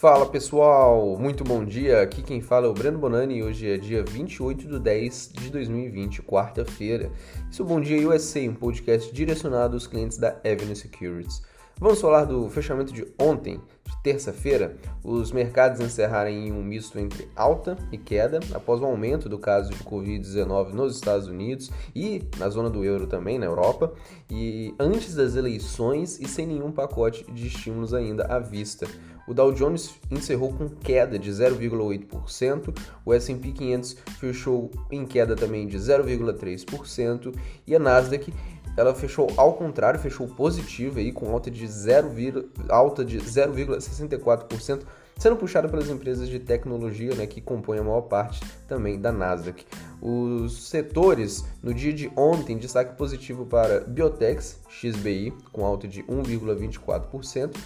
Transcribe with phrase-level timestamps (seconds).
[0.00, 2.02] Fala pessoal, muito bom dia.
[2.02, 5.50] Aqui quem fala é o Breno Bonani e hoje é dia 28 de 10 de
[5.50, 7.10] 2020, quarta-feira.
[7.50, 11.42] Isso é o Bom Dia USA, um podcast direcionado aos clientes da Avenue Securities.
[11.80, 14.76] Vamos falar do fechamento de ontem, de terça-feira.
[15.02, 19.70] Os mercados encerraram em um misto entre alta e queda após o aumento do caso
[19.70, 23.92] de Covid-19 nos Estados Unidos e na zona do euro também, na Europa,
[24.30, 28.86] e antes das eleições e sem nenhum pacote de estímulos ainda à vista.
[29.28, 32.74] O Dow Jones encerrou com queda de 0,8%,
[33.04, 37.34] o S&P 500 fechou em queda também de 0,3%
[37.66, 38.32] e a Nasdaq
[38.74, 44.82] ela fechou ao contrário, fechou positivo aí com alta de 0, alta de 0,64%,
[45.18, 49.66] sendo puxada pelas empresas de tecnologia, né, que compõem a maior parte também da Nasdaq.
[50.00, 57.56] Os setores no dia de ontem destaque positivo para Biotex XBI com alta de 1,24%,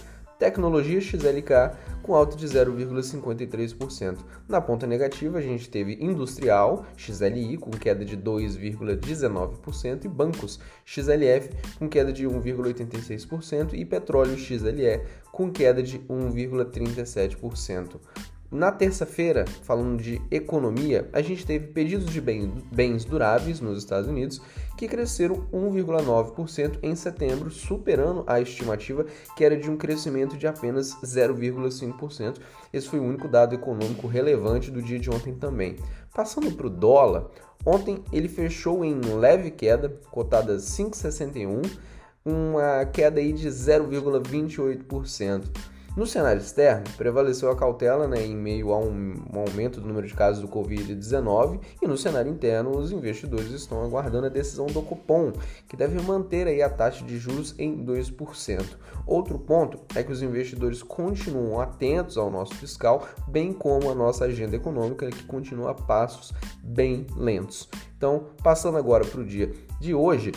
[0.43, 4.17] Tecnologia XLK com alta de 0,53%.
[4.45, 11.49] Na ponta negativa, a gente teve Industrial XLI com queda de 2,19% e Bancos XLF
[11.79, 18.01] com queda de 1,86% e Petróleo XLE com queda de 1,37%.
[18.53, 24.39] Na terça-feira, falando de economia, a gente teve pedidos de bens duráveis nos Estados Unidos
[24.77, 30.95] que cresceram 1,9% em setembro, superando a estimativa que era de um crescimento de apenas
[31.03, 32.37] 0,5%.
[32.71, 35.77] Esse foi o único dado econômico relevante do dia de ontem também.
[36.13, 37.31] Passando para o dólar,
[37.65, 41.67] ontem ele fechou em leve queda, cotada 5,61,
[42.23, 45.72] uma queda aí de 0,28%.
[45.95, 50.07] No cenário externo, prevaleceu a cautela né, em meio a um, um aumento do número
[50.07, 54.81] de casos do Covid-19 e no cenário interno os investidores estão aguardando a decisão do
[54.81, 55.31] Copom,
[55.67, 58.63] que deve manter aí a taxa de juros em 2%.
[59.05, 64.25] Outro ponto é que os investidores continuam atentos ao nosso fiscal, bem como a nossa
[64.25, 66.33] agenda econômica, que continua a passos
[66.63, 67.69] bem lentos.
[67.95, 70.31] Então, passando agora para o dia de hoje,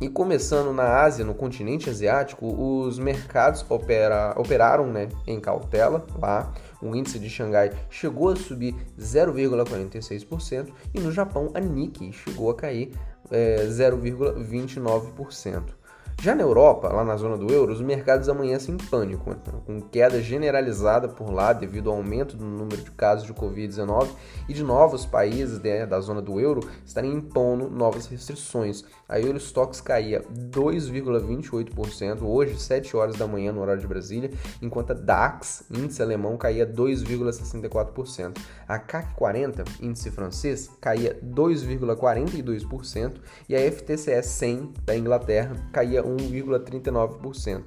[0.00, 6.52] e começando na Ásia, no continente asiático, os mercados opera, operaram né, em cautela lá.
[6.80, 12.54] O índice de Xangai chegou a subir 0,46% e no Japão a Nikkei chegou a
[12.54, 12.92] cair
[13.30, 15.81] é, 0,29%.
[16.20, 19.36] Já na Europa, lá na zona do euro, os mercados amanhecem em pânico, né?
[19.66, 24.08] com queda generalizada por lá devido ao aumento do número de casos de Covid-19
[24.48, 28.84] e de novos países da zona do euro estarem impondo novas restrições.
[29.08, 34.30] A Eurostox caía 2,28% hoje, 7 horas da manhã no horário de Brasília,
[34.60, 38.36] enquanto a DAX, índice alemão, caía 2,64%.
[38.68, 43.14] A CAC 40, índice francês, caía 2,42%
[43.48, 47.62] e a FTSE 100 da Inglaterra caía 1,39%.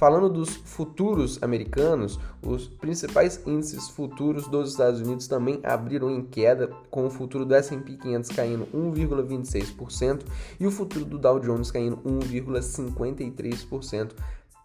[0.00, 6.70] Falando dos futuros americanos, os principais índices futuros dos Estados Unidos também abriram em queda,
[6.90, 10.22] com o futuro do S&P 500 caindo 1,26%
[10.58, 14.12] e o futuro do Dow Jones caindo 1,53%,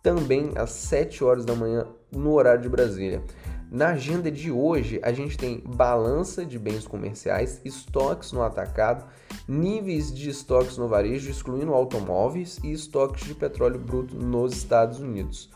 [0.01, 3.21] também às 7 horas da manhã no horário de Brasília.
[3.71, 9.05] Na agenda de hoje, a gente tem balança de bens comerciais, estoques no atacado,
[9.47, 15.49] níveis de estoques no varejo, excluindo automóveis e estoques de petróleo bruto nos Estados Unidos.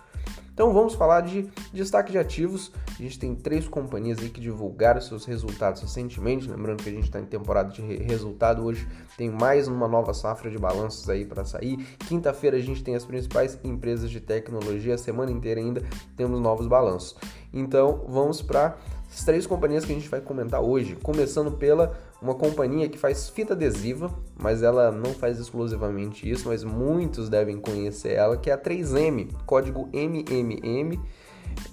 [0.60, 2.70] Então vamos falar de destaque de ativos.
[2.90, 6.50] A gente tem três companhias aí que divulgaram seus resultados recentemente.
[6.50, 8.66] Lembrando que a gente está em temporada de resultado.
[8.66, 11.78] Hoje tem mais uma nova safra de balanços aí para sair.
[12.10, 14.96] Quinta-feira a gente tem as principais empresas de tecnologia.
[14.96, 15.82] A semana inteira ainda
[16.18, 17.16] temos novos balanços.
[17.54, 18.76] Então vamos para
[19.10, 23.30] as três companhias que a gente vai comentar hoje, começando pela uma companhia que faz
[23.30, 28.54] fita adesiva, mas ela não faz exclusivamente isso, mas muitos devem conhecer ela, que é
[28.54, 31.00] a 3M, código MMM,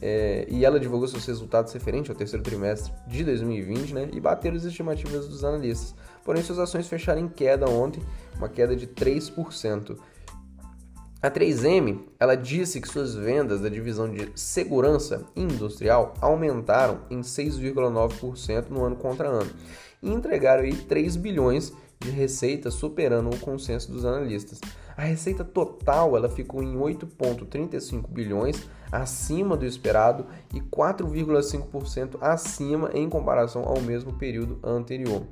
[0.01, 4.57] é, e ela divulgou seus resultados referentes ao terceiro trimestre de 2020, né, e bateram
[4.57, 5.95] as estimativas dos analistas.
[6.25, 8.03] Porém, suas ações fecharam em queda ontem,
[8.37, 9.97] uma queda de 3%.
[11.23, 18.67] A 3M, ela disse que suas vendas da divisão de segurança industrial aumentaram em 6,9%
[18.69, 19.51] no ano contra ano
[20.09, 24.61] e entregaram aí 3 bilhões de receita, superando o consenso dos analistas.
[24.97, 33.09] A receita total ela ficou em 8,35 bilhões, acima do esperado e 4,5% acima em
[33.09, 35.23] comparação ao mesmo período anterior.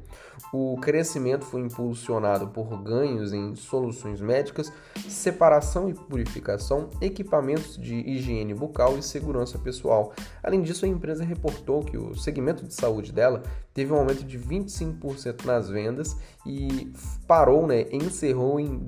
[0.52, 4.72] O crescimento foi impulsionado por ganhos em soluções médicas,
[5.08, 10.12] separação e purificação, equipamentos de higiene bucal e segurança pessoal.
[10.43, 14.38] Além disso, a empresa reportou que o segmento de saúde dela teve um aumento de
[14.38, 16.16] 25% nas vendas
[16.46, 16.93] e
[17.26, 18.78] parou, né, encerrou em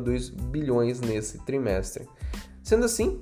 [0.00, 2.08] 2,2 bilhões nesse trimestre.
[2.62, 3.20] Sendo assim,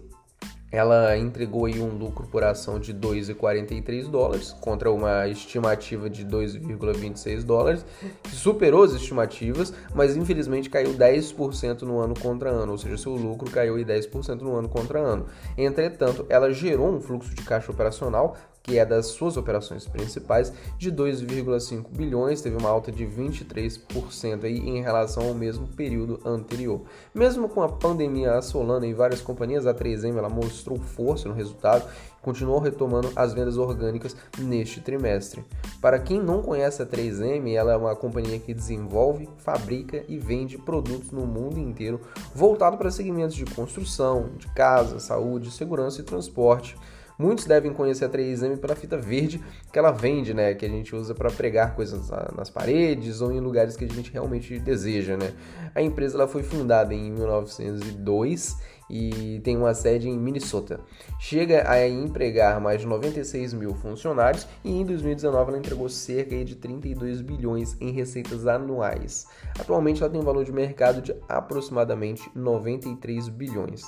[0.74, 7.44] ela entregou aí um lucro por ação de 2,43 dólares contra uma estimativa de 2,26
[7.44, 7.86] dólares,
[8.24, 13.14] que superou as estimativas, mas infelizmente caiu 10% no ano contra ano, ou seja, seu
[13.14, 15.26] lucro caiu aí 10% no ano contra ano.
[15.56, 20.90] Entretanto, ela gerou um fluxo de caixa operacional que é das suas operações principais, de
[20.90, 26.80] 2,5 bilhões, teve uma alta de 23% aí em relação ao mesmo período anterior.
[27.14, 31.86] Mesmo com a pandemia assolando em várias companhias, a 3M ela mostrou força no resultado
[32.24, 35.44] continuou retomando as vendas orgânicas neste trimestre.
[35.80, 40.56] Para quem não conhece a 3M, ela é uma companhia que desenvolve, fabrica e vende
[40.56, 42.00] produtos no mundo inteiro
[42.34, 46.74] voltado para segmentos de construção, de casa, saúde, segurança e transporte.
[47.18, 49.40] Muitos devem conhecer a 3M pela fita verde
[49.72, 50.54] que ela vende, né?
[50.54, 54.12] Que a gente usa para pregar coisas nas paredes ou em lugares que a gente
[54.12, 55.32] realmente deseja, né?
[55.74, 58.56] A empresa ela foi fundada em 1902
[58.90, 60.80] e tem uma sede em Minnesota.
[61.18, 66.56] Chega a empregar mais de 96 mil funcionários e em 2019 ela entregou cerca de
[66.56, 69.26] 32 bilhões em receitas anuais.
[69.58, 73.84] Atualmente ela tem um valor de mercado de aproximadamente 93 bilhões.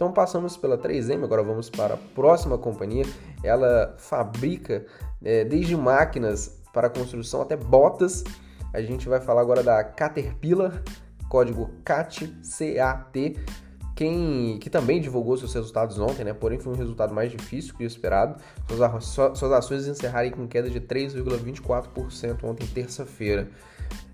[0.00, 3.04] Então passamos pela 3M, agora vamos para a próxima companhia.
[3.44, 4.86] Ela fabrica
[5.22, 8.24] é, desde máquinas para construção até botas.
[8.72, 10.82] A gente vai falar agora da Caterpillar,
[11.28, 13.36] código CAT, C-A-T,
[13.94, 16.32] quem, que também divulgou seus resultados ontem, né?
[16.32, 18.42] porém foi um resultado mais difícil que o esperado.
[19.02, 23.50] Suas, suas ações encerraram com queda de 3,24% ontem, terça-feira.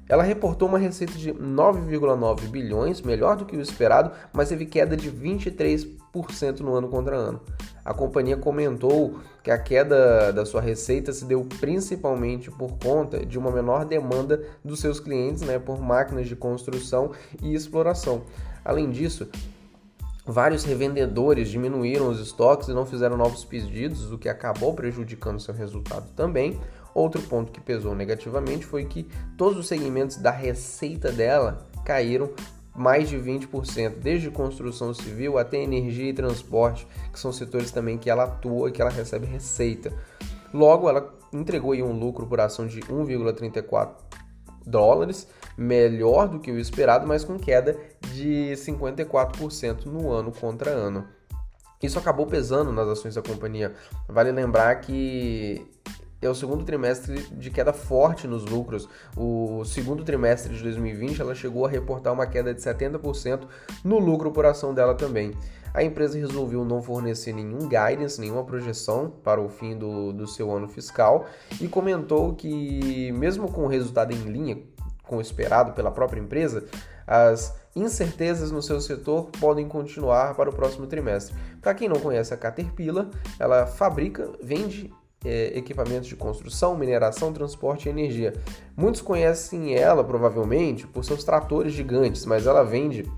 [0.09, 4.97] Ela reportou uma receita de 9,9 bilhões, melhor do que o esperado, mas teve queda
[4.97, 7.41] de 23% no ano contra ano.
[7.85, 13.39] A companhia comentou que a queda da sua receita se deu principalmente por conta de
[13.39, 17.13] uma menor demanda dos seus clientes né, por máquinas de construção
[17.43, 18.23] e exploração.
[18.65, 19.29] Além disso,
[20.25, 25.55] vários revendedores diminuíram os estoques e não fizeram novos pedidos, o que acabou prejudicando seu
[25.55, 26.61] resultado também.
[26.97, 29.07] Outro ponto que pesou negativamente foi que
[29.37, 32.31] todos os segmentos da receita dela caíram
[32.75, 38.09] mais de 20%, desde construção civil até energia e transporte, que são setores também que
[38.09, 39.93] ela atua e que ela recebe receita.
[40.55, 43.91] Logo, ela entregou um lucro por ação de 1,34
[44.67, 47.79] dólares, melhor do que o esperado, mas com queda
[48.11, 51.07] de 54% no ano contra ano.
[51.83, 53.75] Isso acabou pesando nas ações da companhia.
[54.09, 55.76] Vale lembrar que
[56.27, 58.89] é o segundo trimestre de queda forte nos lucros.
[59.17, 63.47] O segundo trimestre de 2020 ela chegou a reportar uma queda de 70%
[63.85, 65.33] no lucro por ação dela também.
[65.73, 70.51] A empresa resolveu não fornecer nenhum guidance, nenhuma projeção para o fim do, do seu
[70.51, 71.27] ano fiscal
[71.61, 74.59] e comentou que, mesmo com o resultado em linha
[75.07, 76.65] com o esperado pela própria empresa,
[77.07, 81.35] as incertezas no seu setor podem continuar para o próximo trimestre.
[81.61, 83.09] Para quem não conhece a Caterpillar,
[83.39, 84.93] ela fabrica, vende
[85.25, 88.35] é, equipamentos de construção, mineração, transporte e energia.
[88.77, 93.11] Muitos conhecem ela provavelmente por seus tratores gigantes, mas ela vende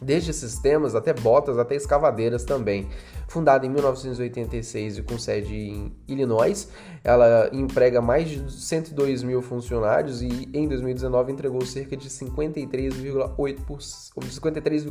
[0.00, 2.88] desde sistemas até botas, até escavadeiras também.
[3.26, 6.68] Fundada em 1986 e com sede em Illinois,
[7.02, 14.86] ela emprega mais de 102 mil funcionários e em 2019 entregou cerca de 53,8 53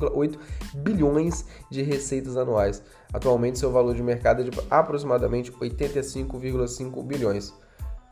[0.76, 2.84] bilhões de receitas anuais.
[3.14, 7.54] Atualmente, seu valor de mercado é de aproximadamente 85,5 bilhões.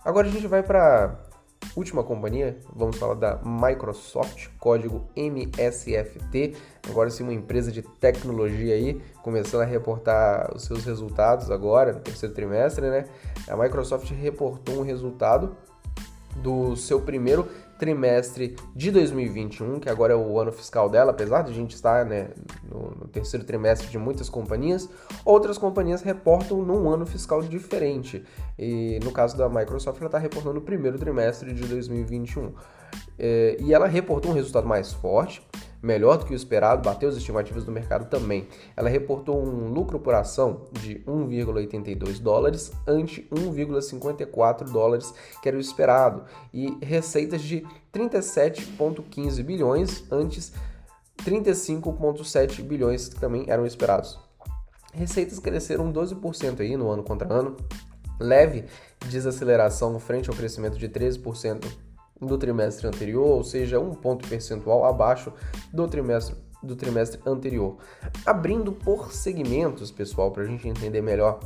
[0.03, 1.30] Agora a gente vai para
[1.75, 6.53] Última companhia, vamos falar da Microsoft, código MSFT.
[6.89, 12.01] Agora sim, uma empresa de tecnologia aí, começando a reportar os seus resultados agora, no
[12.01, 13.05] terceiro trimestre, né?
[13.47, 15.55] A Microsoft reportou um resultado
[16.35, 17.47] do seu primeiro
[17.81, 22.05] trimestre de 2021, que agora é o ano fiscal dela, apesar de a gente estar
[22.05, 22.29] né,
[22.63, 24.87] no, no, terceiro trimestre de muitas companhias,
[25.25, 28.23] outras companhias reportam num ano fiscal diferente.
[28.57, 32.53] E no caso da Microsoft, ela está reportando o primeiro trimestre de 2021.
[33.17, 35.41] É, e ela reportou um resultado mais forte,
[35.81, 38.47] melhor do que o esperado, bateu as estimativas do mercado também.
[38.75, 45.61] Ela reportou um lucro por ação de 1,82 dólares ante 1,54 dólares que era o
[45.61, 46.23] esperado
[46.53, 50.53] e receitas de 37,15 bilhões antes
[51.25, 54.19] 35,7 bilhões que também eram esperados.
[54.93, 57.55] Receitas cresceram 12% aí no ano contra ano,
[58.19, 58.65] leve
[59.07, 61.65] desaceleração frente ao crescimento de 13%
[62.21, 65.33] do trimestre anterior, ou seja, um ponto percentual abaixo
[65.73, 67.77] do trimestre do trimestre anterior.
[68.23, 71.39] Abrindo por segmentos, pessoal, para a gente entender melhor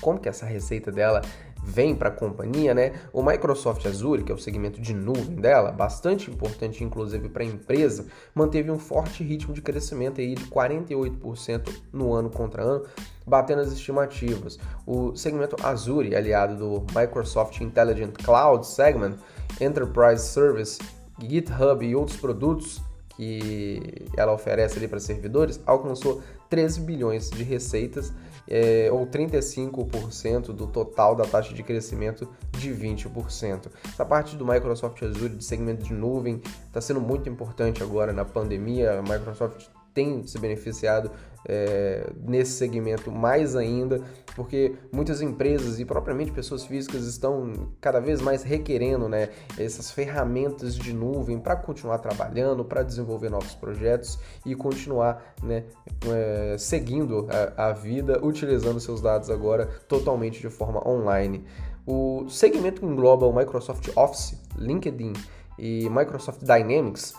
[0.00, 1.20] como que essa receita dela
[1.62, 2.92] vem para a companhia, né?
[3.12, 7.46] O Microsoft Azure, que é o segmento de nuvem dela, bastante importante inclusive para a
[7.46, 12.86] empresa, manteve um forte ritmo de crescimento aí de 48% no ano contra ano,
[13.26, 14.58] batendo as estimativas.
[14.86, 19.16] O segmento Azure, aliado do Microsoft Intelligent Cloud Segment,
[19.60, 20.78] Enterprise Service,
[21.20, 22.80] GitHub e outros produtos
[23.16, 28.12] que ela oferece ali para servidores, alcançou 13 bilhões de receitas,
[28.46, 33.66] é, ou 35% do total da taxa de crescimento de 20%.
[33.84, 38.24] Essa parte do Microsoft Azure, de segmento de nuvem, está sendo muito importante agora na
[38.24, 39.00] pandemia.
[39.00, 39.66] A Microsoft
[39.98, 41.10] tem se beneficiado
[41.44, 44.00] é, nesse segmento mais ainda,
[44.36, 50.76] porque muitas empresas e propriamente pessoas físicas estão cada vez mais requerendo né, essas ferramentas
[50.76, 55.64] de nuvem para continuar trabalhando, para desenvolver novos projetos e continuar né,
[56.06, 57.26] é, seguindo
[57.56, 61.44] a, a vida, utilizando seus dados agora totalmente de forma online.
[61.84, 65.14] O segmento que engloba o Microsoft Office, LinkedIn
[65.58, 67.14] e Microsoft Dynamics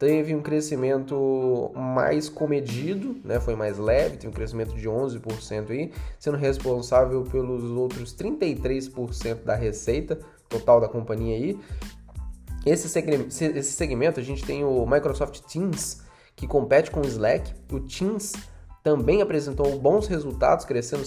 [0.00, 3.38] teve um crescimento mais comedido, né?
[3.38, 9.54] foi mais leve, tem um crescimento de 11% aí, sendo responsável pelos outros 33% da
[9.54, 11.60] receita total da companhia aí.
[12.64, 12.88] Esse
[13.62, 16.00] segmento a gente tem o Microsoft Teams,
[16.34, 17.52] que compete com o Slack.
[17.70, 18.32] O Teams
[18.82, 21.04] também apresentou bons resultados, crescendo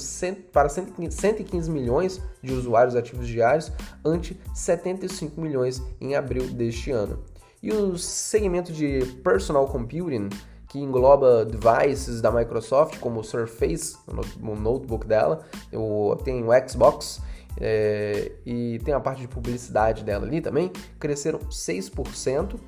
[0.52, 3.72] para 115 milhões de usuários ativos diários,
[4.06, 7.33] ante 75 milhões em abril deste ano.
[7.64, 10.28] E o segmento de Personal Computing,
[10.68, 13.96] que engloba devices da Microsoft, como o Surface,
[14.42, 15.46] o notebook dela,
[16.26, 17.22] tem o Xbox
[17.62, 22.60] é, e tem a parte de publicidade dela ali também, cresceram 6%,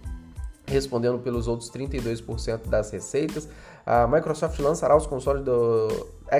[0.66, 3.50] respondendo pelos outros 32% das receitas.
[3.86, 5.90] A Microsoft lançará os consoles do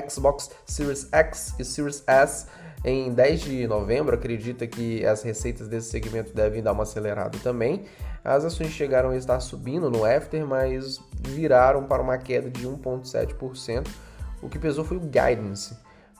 [0.08, 2.46] Xbox Series X e Series S
[2.86, 4.14] em 10 de novembro.
[4.14, 7.84] Acredita que as receitas desse segmento devem dar uma acelerada também.
[8.24, 13.86] As ações chegaram a estar subindo no after, mas viraram para uma queda de 1,7%.
[14.40, 15.76] O que pesou foi o guidance,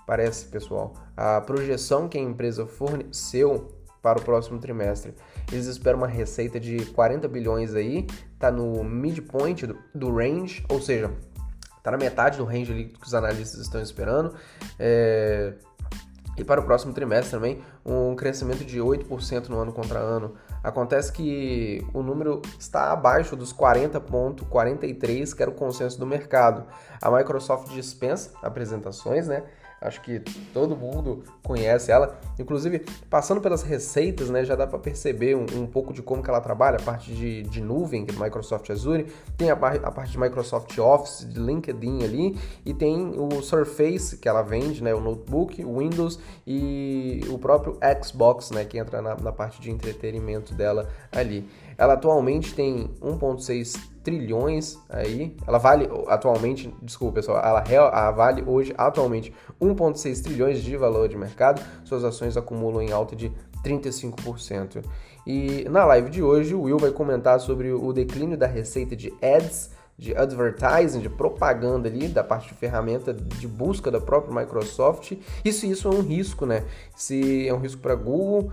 [0.07, 0.93] parece, pessoal.
[1.17, 5.15] A projeção que a empresa forneceu para o próximo trimestre.
[5.51, 8.07] Eles esperam uma receita de 40 bilhões aí,
[8.39, 11.11] tá no midpoint do, do range, ou seja,
[11.83, 14.35] tá na metade do range ali que os analistas estão esperando.
[14.79, 15.55] É...
[16.37, 20.35] E para o próximo trimestre também, um crescimento de 8% no ano contra ano.
[20.63, 26.65] Acontece que o número está abaixo dos 40,43, que era o consenso do mercado.
[27.01, 29.45] A Microsoft dispensa apresentações, né?
[29.81, 30.21] Acho que
[30.55, 32.19] todo mundo conhece ela.
[32.39, 36.31] Inclusive, passando pelas receitas, né, já dá para perceber um, um, pouco de como que
[36.31, 39.07] ela trabalha, a parte de, de nuvem, que é Microsoft Azure,
[39.37, 44.29] tem a, a parte de Microsoft Office, de LinkedIn ali, e tem o Surface, que
[44.29, 49.15] ela vende, né, o notebook, o Windows e o próprio Xbox, né, que entra na,
[49.17, 51.47] na parte de entretenimento dela ali.
[51.77, 55.37] Ela atualmente tem 1,6 trilhões aí.
[55.45, 61.17] Ela vale atualmente, desculpa pessoal, ela, ela vale hoje atualmente 1,6 trilhões de valor de
[61.17, 61.61] mercado.
[61.85, 63.33] Suas ações acumulam em alta de
[63.65, 64.85] 35%.
[65.27, 69.13] E na live de hoje, o Will vai comentar sobre o declínio da receita de
[69.21, 75.13] ads de advertising, de propaganda ali, da parte de ferramenta de busca da própria Microsoft.
[75.45, 76.65] Isso isso é um risco, né?
[76.95, 78.51] Se é um risco para Google,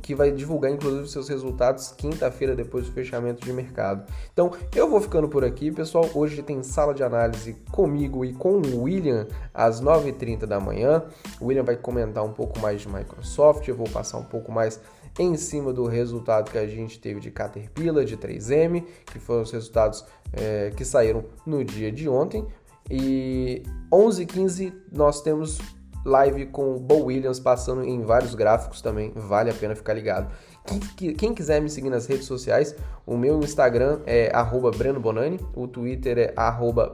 [0.00, 4.04] que vai divulgar inclusive seus resultados quinta-feira depois do fechamento de mercado.
[4.32, 6.08] Então, eu vou ficando por aqui, pessoal.
[6.14, 11.02] Hoje tem sala de análise comigo e com o William às 9h30 da manhã.
[11.40, 14.80] O William vai comentar um pouco mais de Microsoft, eu vou passar um pouco mais
[15.18, 19.50] em cima do resultado que a gente teve de Caterpillar, de 3M, que foram os
[19.50, 22.46] resultados é, que saíram no dia de ontem.
[22.90, 25.58] E 11h15 nós temos
[26.04, 30.30] live com o Bo Williams passando em vários gráficos também, vale a pena ficar ligado.
[30.96, 32.74] Quem, quem quiser me seguir nas redes sociais,
[33.06, 34.32] o meu Instagram é
[34.76, 36.34] Breno Bonani, o Twitter é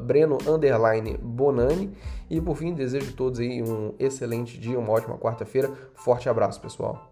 [0.01, 0.39] Breno
[1.23, 1.93] Bonani.
[2.29, 5.71] E por fim, desejo a todos aí um excelente dia, uma ótima quarta-feira.
[5.95, 7.10] Forte abraço, pessoal.